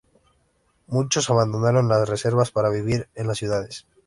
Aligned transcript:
Muchos 0.87 1.29
abandonaron 1.29 1.87
las 1.87 2.09
reservas 2.09 2.49
para 2.49 2.71
vivir 2.71 3.07
en 3.13 3.27
las 3.27 3.37
ciudades. 3.37 3.85